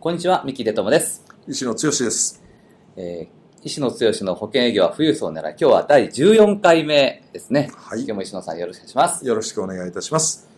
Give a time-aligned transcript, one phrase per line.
[0.00, 1.26] こんにちは三木出友です。
[1.46, 2.42] 石野剛です、
[2.96, 9.26] えー石野剛の保険営業は富裕層を狙い今日は第14回目ですね、はい、今日も石野さんよろしくお願いします。
[9.26, 10.48] よろしくお願いいたします。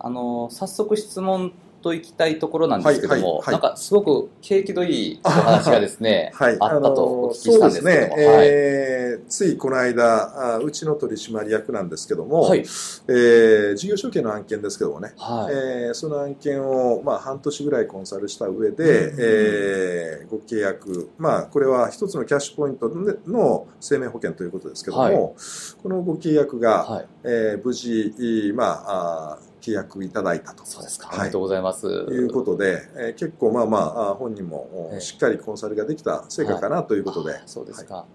[0.00, 8.16] あの早速質問と行きたいところなんですけども、はいはいはい、なんかすごく景気のいいお話がですね、はい、あったとお聞きしたんですけども、ね。
[8.18, 22.88] えー、ついこの間あ、うちの取締役なんですけども、はい、えー、事業承継の案件ですけどもね、はい、えー、その案件を、まあ、半年ぐらいコンサルした上で、うん、えー、ご契約、まあ、これは一つのキャッシュポイント
[23.26, 30.64] の生命保険ということですけども、はい、このご契約が、はい、えー、無事、まあ、あ契約いただいたと。
[30.64, 31.08] そうですか。
[31.10, 31.86] ありがとうございます。
[31.86, 37.32] いうことで、えー、結構まあまあ、本人もしっかりコンサルができた成果かなということで。
[37.32, 38.06] はい、そうですか。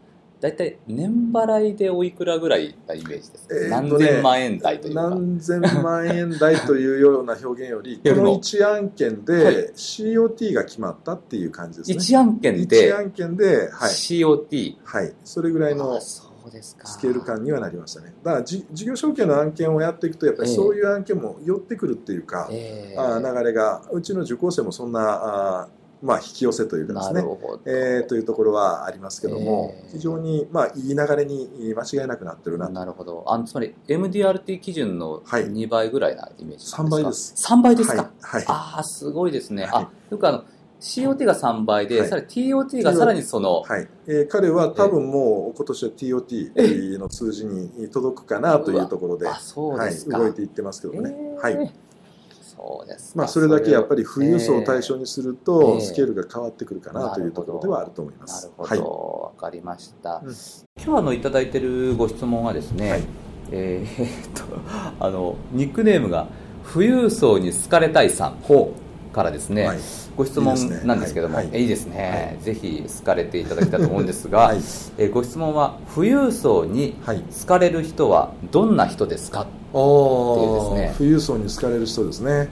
[0.41, 5.09] 大体年払いでおいくらぐらいなイメージですか、えーね、何千万円台というか。
[5.09, 11.97] 何千万円台というような表現より この1案件で COT が決まったっていう感じですね。
[11.97, 15.13] 1案件で1案件で、はい、COT はい。
[15.23, 15.99] それぐらいの
[16.51, 18.13] スケール感にはなりましたね。
[18.23, 25.01] だから事業承継の案件をやっていくとやっぱりそういう案件も寄ってくるっていうか、えー、あ流れがうちの受講生もそんな
[25.63, 25.67] あ
[26.01, 27.21] まあ、引き寄せというかですね、
[27.65, 32.69] えー、というところはありますけども、えー、非常に、まあ、いい流れに間違いなくなってるな。
[32.69, 33.23] なるほど。
[33.27, 37.33] あのつまり MDRT 基準の2倍ぐらいなイメージですか、はい、3倍です。
[37.53, 40.43] 3倍ですか、はい、はい、ああすごいですね、はい、あよくあの
[40.79, 43.87] COT が3倍で、はい、さらに TOT がさらにその、はい。
[44.07, 51.15] えー、彼は多分もう今年は TOT の数字に届くかなというところで、はい、動いていってますけどね。
[51.17, 51.73] えー、はい。
[52.55, 58.49] そうですまあ、それだけやっぱり富裕層を対象にすると、スケールが変わってくるかなというところではあると思います。
[58.57, 60.21] なるほど、わ、はい、かりました。
[60.23, 60.35] うん、
[60.81, 63.03] 今日あのいただいているご質問はですね、はい、
[63.51, 64.43] えー、っと
[64.99, 66.27] あのニックネームが
[66.71, 68.37] 富裕層に好かれたいさん
[69.15, 69.65] からですね。
[69.65, 69.79] はい。
[70.17, 70.55] ご質問
[70.85, 71.61] なんですけども、い。
[71.61, 74.59] いいですね、はい、ぜひ好かれていただきたいと思うんですが、はい、
[74.99, 80.95] えご質問は富裕層に好かれる人はどんな人ですか、はい、っていうですね。
[80.97, 82.49] 富裕層に好かれる人ですね。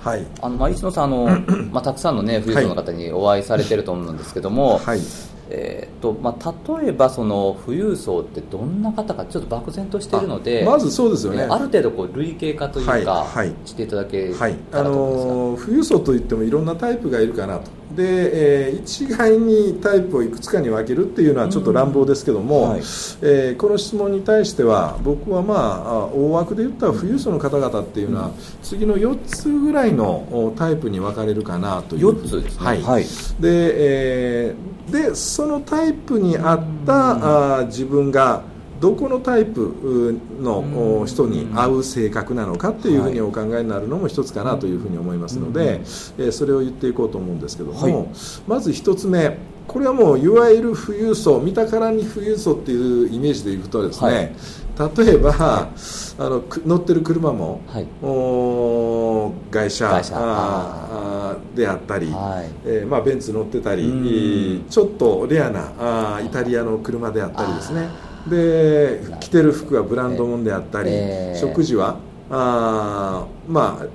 [0.00, 1.28] はい、あのまあ、石野さんあの、
[1.72, 5.00] まあ、たくさんの、ね、富裕層の方にお会いされてると思うんですけども、はい
[5.48, 14.32] えーとまあ、例えばその富裕層ってどんな方かちょっと漠然としているのでまずそうですよね、ある程度こう類型化というか、はい、していただけ
[14.70, 17.70] たらと思うんですが、はい、あの富裕層といってもいろんなタイプがいるかなと。
[17.94, 28.30] で、えー、一概にタイプをいくつかに分けるっていうのはちょっと乱暴ですけども、うんはい、えー、この質問に対しては僕はまあ大枠で言ったら富裕層の方々っていうのは、
[28.62, 32.06] 次の4つぐらいのタイプに分かれるかなという。
[32.06, 33.08] 4つですね、はい、はい、で、
[33.42, 38.42] えー、でそのタイプに合った、あ自分が
[38.80, 45.80] どこのタイプの人に合う性格なのかっていうふうにお考えになるのも一つかなというふうに思いますので、
[46.18, 48.08] えそれを言っていこうと思うんですけども、はい、
[48.46, 54.32] まず一つ目これはもういわゆる富裕層見たからに富裕層っていうイメージでいくとですね、はい、
[54.78, 60.14] 例えば、はい、あの乗ってる車も、はい、お外車外車。
[60.18, 62.50] あであったり、はい。
[62.66, 65.72] えーまあ、ベンツ乗ってたりちょっとレアな
[66.16, 67.88] あイタリアの車であったりですね。
[68.28, 71.96] で着てる服はブランド物であったり、えー、食事は
[72.28, 73.86] あまあ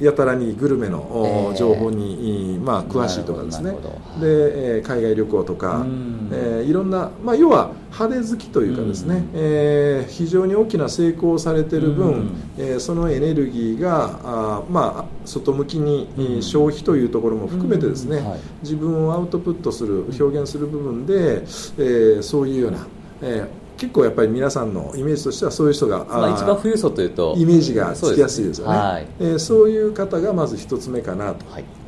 [0.00, 3.74] やたらにグルメの情報に、まあ、詳しいとかですね。
[4.20, 5.84] で海外旅行とか、
[6.32, 22.86] えー、いろんな、まあ、要は派手好きというかですね、えー、非常に大きな成功をされている分、えー、そのエネルギーがあ、まあ、外向きに消費というところも含めてですね、はい、自分をアウトプットする表現する部分で、えー、そういうような、
[23.22, 28.74] えー結構やっぱり皆さんのイメージとしてはそういう人が、まあ、一番富裕層というとイメージがつきやすいですよね。
[28.74, 29.06] そう、はい。
[29.18, 31.46] えー、そういう方がまず一つ目かなと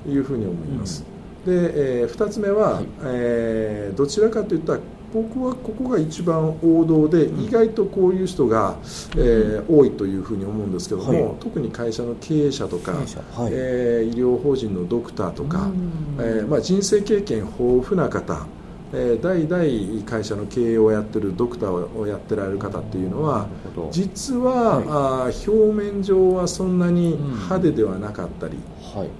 [0.09, 0.17] い。
[0.19, 1.05] うふうに思います、
[1.47, 4.79] はいうん、で、えー、2つ目は、はい、えー、どちらかといったら
[5.13, 8.77] 僕はここが一番王道で、意外とこういう人が、
[9.15, 13.05] えー、多いというふうに思うんですけども、はい、特に会社の経営者とか、はい、
[13.53, 15.71] えー、医療法人のドクターとか、
[16.19, 18.47] えーまあ、人生経験豊富な方
[18.93, 23.47] え代々会社の経営をやってるドクターをやってられる方っていうのは
[23.91, 28.59] 実は、はい、あ表面上はそんなに派手ではなかったり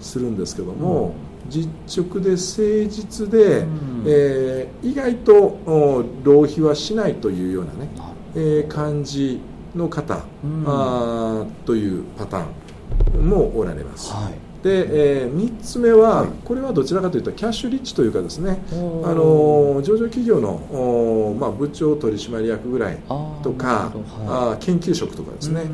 [0.01, 1.15] するんですけども、
[1.49, 1.69] 実
[2.05, 5.59] 直で誠実で、うん、えー、意外と
[6.23, 7.89] 浪費はしないというようなね、
[8.35, 9.41] えー、感じ
[9.75, 14.13] の方、うん、あというパターンもおられます。
[14.13, 18.75] はいで、えー、3つ目は、これはどちらかというとキャッシュリッチというかですね、あ
[19.13, 22.99] の上場企業の、まあ、部長取締役ぐらい
[23.43, 23.93] とか
[24.29, 25.65] あ、研究職とかですね、え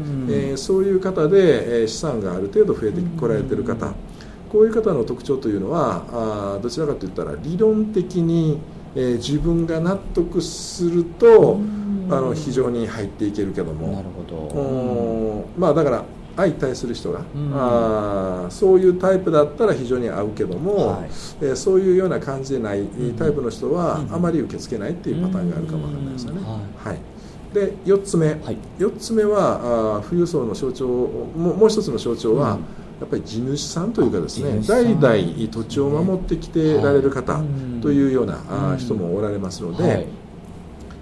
[0.55, 3.93] ー、そういう方で、えー、資産がある程度増えてこられてる方。
[4.51, 6.05] こういう方の特徴というのは
[6.57, 8.59] あどちらかといったら理論的に、
[8.95, 11.61] えー、自分が納得すると
[12.11, 13.89] あの非常に入っていけるけども。
[13.89, 15.45] なるほど。
[15.59, 16.05] まあだから
[16.39, 22.87] 相対する人が、うん、あそういうタイプだったら非常に合うけども、はい、えー、そういうような感じでない
[23.19, 26.41] タイプの人はあまり受け付けないっていうパターンがあるかもわからないですよね。
[26.47, 26.99] はい、はい。
[27.53, 32.61] で4つ目、はい、4つ目はあ富裕層の象徴ももう一つの象徴は、うん、
[33.01, 37.41] やっぱり地主さんというかですね代々土地を守ってきてられる方
[37.83, 40.07] というような、はい、あ人もおられますので、はい、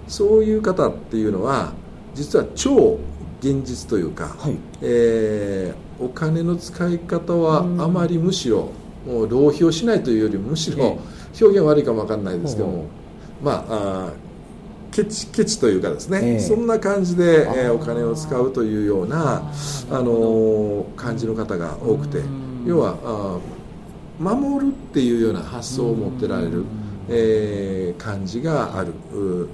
[0.07, 1.73] そういう方っていうのは
[2.15, 2.97] 実は超
[3.39, 8.71] 現実というか、はい、えー、お金の使い方はあまりむしろ
[9.05, 10.99] もう浪費をしないというよりむしろ、
[11.39, 12.85] 表現悪いかも分かんないですけども、
[13.41, 14.13] まああ
[14.91, 22.23] ケチケチというかですね、えー、そんな感じで、えー、お金を使うというようなあのー、感じの方が多くて
[22.65, 23.37] 要はあ
[24.19, 26.65] 守るっていうような発想を持ってられる。
[27.09, 28.93] えー、感じがある、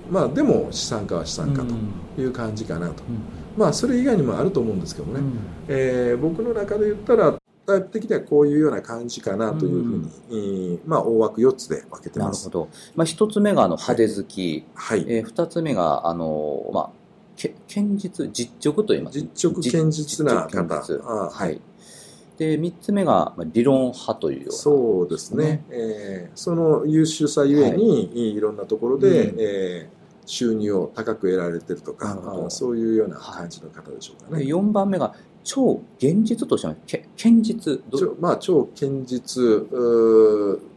[0.09, 3.03] まあ、でも資産家は資産家という感じかなと、
[3.57, 7.35] まあ、それ以外にもあると思うんですけどね、うん、えー、僕の中で言ったら
[7.65, 12.47] タイプ的にはこういうような感じかなというふうに、うん、まあ、大枠4つで分けてます。
[12.47, 12.69] なるほど。
[12.95, 16.89] まあ、1つ目があの派手好き、はい、えー、2つ目があの、まあ、
[17.38, 20.75] け堅実、実直と言います、実直、堅実な方。
[21.29, 21.61] はい。
[22.38, 25.63] で、3つ目が理論派というような、そうですね。
[25.69, 32.17] えー、その優秀さゆえに、はい、いろんなところで、うん、えー収入を高く得られてるとか
[32.49, 34.45] そういうような感じの方でしょうかね。
[34.45, 36.75] 4番目が超現実としては
[37.17, 37.83] 堅実。
[38.19, 39.43] まあ超堅実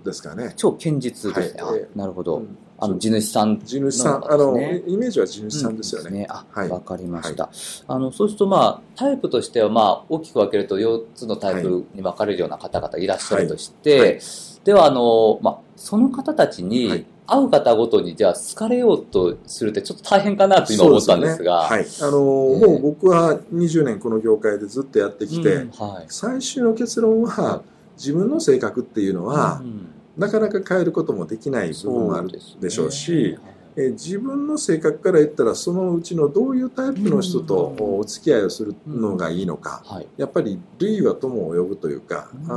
[0.04, 0.52] ですかね。
[0.56, 1.54] 超堅実です。
[1.54, 6.08] ね、はい、なるほど、うん、あの地主さん、地主さんあのイメージは地主さんですよね。
[6.08, 6.26] うん、ね。
[6.28, 7.52] あ、はい、分かりました、はい、
[7.87, 14.20] あのそうするとまあタイプとしてはまあ大きく分けると4つのタイプに分かれるような方々いらっしゃるとして、
[14.64, 21.69] ではあの、まあ、その方たちに、会う方ごとにじゃあ好かれようとするってちょっと大変かなと今思ったんですが。
[21.69, 21.87] すね、はい。
[22.11, 25.70] あのー、もう僕は20年この業界でずっとやってきて、うん。
[25.70, 27.62] はい、最終の結論は
[27.96, 32.31] 自分の性格っていうのは、うん、なかなか変えることもできない部分もある
[32.61, 33.38] でしょうし、
[33.76, 39.94] え自分の性格から言ったらそのうちのどういうタイプの人とお付き合いをするのがいいのか、うん。
[39.96, 42.55] はい、やっぱり類は友を呼ぶというか、うん、あ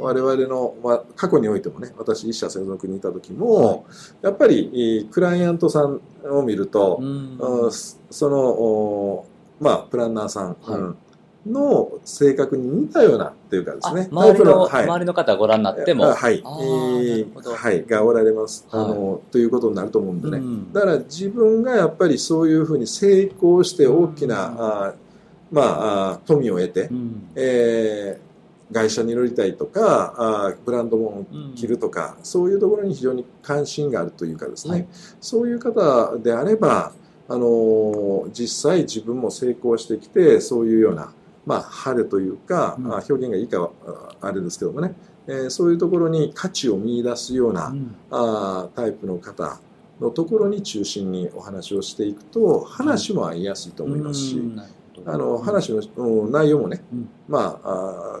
[0.00, 3.82] 我々の、まあ、過去においてもね私一社専属にいた時も、はい、
[4.22, 7.38] やっぱりクライアントさんを見ると、うん、
[8.10, 9.26] その
[9.60, 11.13] まあプランナーさん、はい
[11.46, 14.08] の性格に似たようなっていうかですね。
[14.10, 16.04] 周りの、はい、周りの方ご覧になっても。
[16.14, 16.38] はい。
[16.38, 17.84] えー、はい。
[17.84, 18.66] がおられます。
[18.70, 20.38] あの、ということになると思うんでね。
[20.38, 24.94] うん、だから自分がやっぱりそういうふうに成功して大きな、うん、あ
[25.54, 34.88] まああ、富を得て、うん、えー、会社に乗りたいとかあブランド物を着るとか、うん、そういうところに非常に関心があるというかですね、はい、
[35.20, 36.92] そういう方であれば、
[37.28, 41.12] あの実際自分も成功してきてそういうような
[41.46, 43.70] まあ、晴れというか、うん、表現がいいかは
[44.20, 44.94] あれですけどもね、
[45.26, 49.58] えー、そういうところに価値を見出すような、うん、あタイプの方
[50.00, 54.42] のところに中心にお話をしていくと話も合いやすいと思いますし、
[55.06, 55.82] あの話の
[56.28, 56.82] 内容もね、
[57.28, 58.20] まあ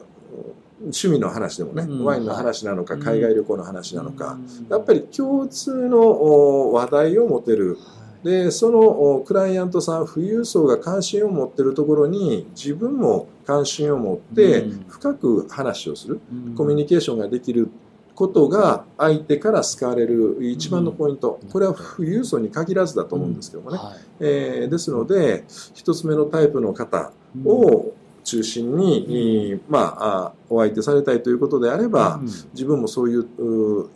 [0.80, 4.38] 趣味の話でもね、ワインの話なのか、海外旅行の話なのか、
[4.68, 7.78] やっぱり共通の話題を持てる、
[8.24, 17.68] でそのクライアントさん富裕層が関心を持ってるところに自分も関心を持って深く話をする、うん、コミュニケーションができる
[18.14, 23.84] ことが相手から好かれる一番のポイント、これは富裕層に限らずだと思うんですけどもね、うん。
[23.84, 27.12] はい、えー、ですので一つ目のタイプの方
[27.44, 27.92] を
[28.24, 33.22] 中心に、うん、まあ、お相手されたいということであれば、うん、自分もそういう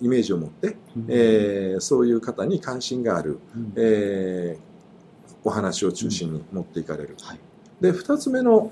[0.01, 7.17] イメージを持って、うん、えー、そういう方に関心がある、うん、えー、お話を中心に持っていかれる。
[7.23, 7.39] はい、
[7.81, 8.71] で2つ目の、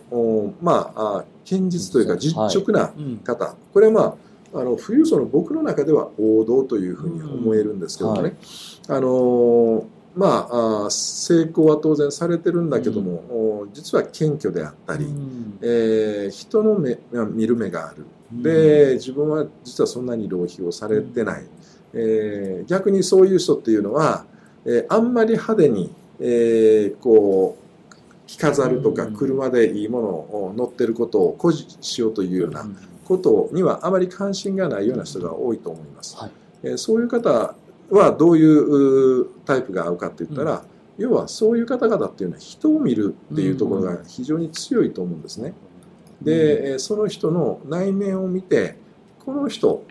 [0.61, 2.37] まあ、堅実というか実。
[2.37, 2.93] 直な
[3.25, 4.15] 方、はい、これはまあ
[4.55, 8.35] あの富裕層の僕の中では王道というふうに思えるんですけどもね、はい、
[8.89, 9.85] あの
[10.17, 16.99] まあ、成功は当然されてるんだけども、うん、実は謙虚であったり、うん、えー、人の目
[17.33, 21.45] 見る目がある、で自分は実はそんなに浪費をされてない、
[21.93, 24.25] えー、逆にそういう人っていうのは、
[24.65, 32.67] えー、あんまり派手に、えー、こう着飾るとか車でいいものを乗ってることを誇示しようというような
[33.05, 36.17] ことにはあまり関心がないような人が多いと思います。
[36.17, 36.31] はい、
[36.65, 37.55] えー、そういう方
[37.91, 40.61] はどういうタイプが合うかって言ったら、うん、
[40.99, 45.55] 要はそういう方々っていうのは人を見るっていうところが非常に強いと思うんですね。
[46.23, 48.77] で、うん、その人の内面を見て
[49.25, 49.85] この人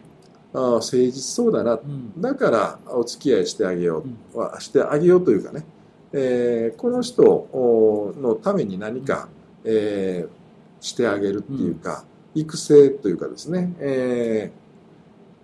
[0.53, 5.65] あ誠実そうだな、うん、だからお付き合いしてあげよう、うん、してあげようというかね、
[6.13, 9.27] えー、この人のために何か、
[9.65, 14.64] えー、してあげるっていうか、育成というかですね、えー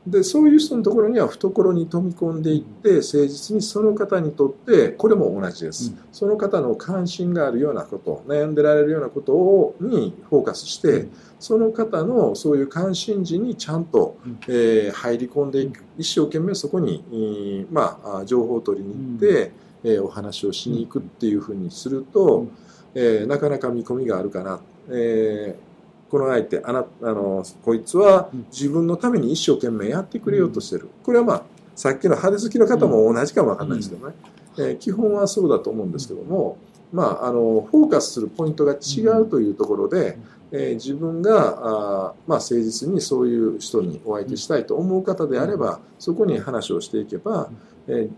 [0.06, 15.84] でそういう人のところには懐に飛び込んでいって誠実にその方にとってこれも同じです、うん、その方の関心があるようなこと悩んでられるようなことをにフォーカスして、うん、その方のそういう関心事にちゃんと、うん、えー、入り込んでいく。
[16.00, 19.52] 一生懸命そこに、まあ、情報を取りに行って、
[19.84, 22.48] えー、お話をしに行くっていうふうにすると、
[22.96, 24.62] えー、なかなか見込みがあるかな。
[24.90, 25.71] えー
[26.12, 34.16] この相手あなあのこいつは自分のために一生懸命やってくれようとしてる、これはまあさっきの派手好きの方も同じかもわかんないですけどね、
[34.58, 36.58] えー、基本はそうだと思うんですけども、
[36.92, 40.18] まあ、あのフォーカスするポイントが違うというところで、
[40.52, 47.50] えー、自分があ、まあ、誠実にそういう人にお相手したいと思う方であればそこに話をしていけば、
[47.88, 48.12] えー、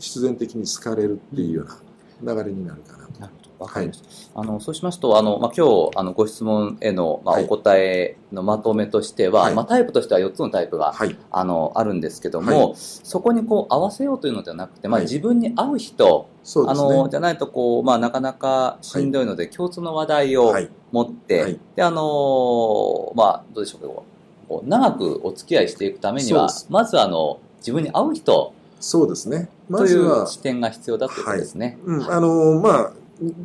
[0.00, 1.66] 必然的に好かれるっていうよ
[2.20, 3.05] うな流れになるかな
[3.58, 4.38] わかりました。
[4.38, 16.28] はい、あの、そうしますと、あの、まあ、今日、あの、ご質問への、まあ、お答えのまとめとしては、はい、まあ、タイプとしては4つのタイプが、はい、あの、あるんですけども、そこにこう、合わせようというのではなくて、まあ、自分に合う人、
[16.66, 20.54] あの、じゃないと、こう、まあ、なかなかしんどいので、共通の話題を
[20.92, 24.02] 持って、で、あの、まあ、どうでしょうか、
[24.48, 29.48] こう長くお付き合いしていくためには、まず、あの、自分に合う人、そうですね。
[29.68, 30.16] まずは。
[30.16, 31.78] という視点が必要だということですね。
[31.84, 32.92] うん、あの、まあ、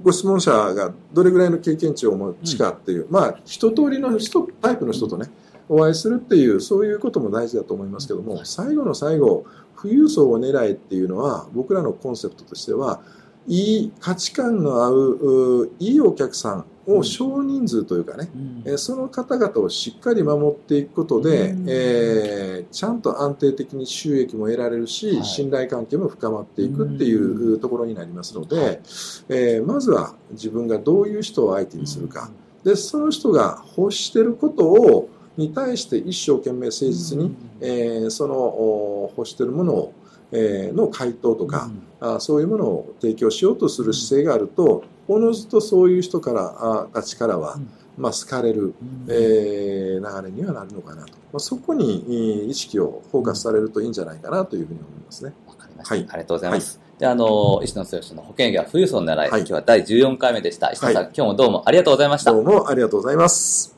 [0.03, 5.27] ご質問者がどれぐらいの経験値をお持ちかっていう、うん、まあ一通りの人タイプの人とね
[5.69, 9.45] お会いするっていうそういうことも大事だと思いますけども最後の最後
[9.81, 13.01] 富裕層を狙えっていうのは僕らのコンセプトとしては
[13.47, 18.29] いい価値観の合ういいお客さんを少人数というかね、
[18.65, 32.31] うん、その方々をしっかり守っていくことで、うん、えー、ちゃんと安定的に収益も得られるし、はい、信頼関係も深まっていくっていうところになりますので、うん、えー、まずは自分がどういう人を相手にするか、
[32.63, 40.00] でその人が欲してることをに対して一生懸命誠実に、えー、その欲してるものをえ
[40.31, 41.69] の回答とか、
[41.99, 47.59] あそういうものを提供しようとする姿勢があるとおのずとそういう人からあたちからは、
[47.97, 48.73] まあ、好かれる、
[49.07, 55.33] えー、流れにはなるのかなと、まあ、そこに意識をフォーカスされるといいんじゃないかなというふうに思いますね。
[55.47, 55.95] わかりました。
[55.95, 56.79] はい、ありがとうございます。
[56.79, 60.71] はい、で、あの、石野剛の保険業は富裕層の狙い、はい、今日は第14回目でした。
[60.71, 62.31] 石野さん、はい、今日もどうもありがとうございました。
[62.31, 63.75] どうもありがとうございます。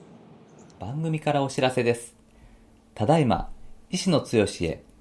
[0.80, 2.16] 番組からお知らせです。
[2.94, 3.50] ただいま、
[3.90, 4.28] 石野剛
[4.62, 4.84] へ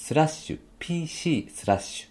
[0.00, 2.08] スラッシュ pc スラッシ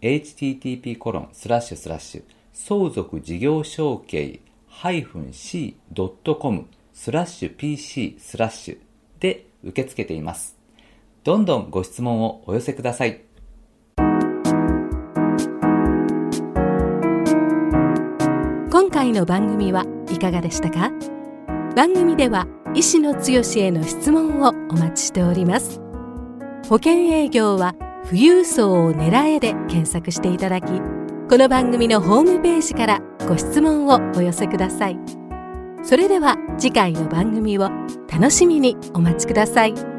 [0.00, 8.78] ュ http コロンスラッシュスラッシュ相続事業承継 -c.com スラッシュ pc スラッシュ
[9.20, 10.56] で受け付けています。
[11.24, 13.20] どんどんご質問をお寄せください。
[18.70, 20.90] 今回の番組はいかがでしたか？
[21.76, 25.82] 番組では医師の強への質問をお待ちしております。
[26.68, 34.98] 保険営業は富裕層を狙えで検索していただきこの番組のホームページからご質問をお寄せください
[35.82, 37.70] それでは次回の番組を
[38.12, 39.97] 楽しみにお待ちください。